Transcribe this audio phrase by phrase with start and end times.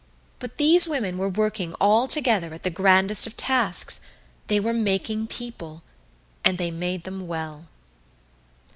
[0.39, 4.01] But these women were working all together at the grandest of tasks
[4.47, 5.83] they were Making People
[6.43, 7.67] and they made them well.